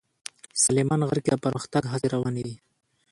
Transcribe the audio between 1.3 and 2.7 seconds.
د پرمختګ هڅې روانې دي.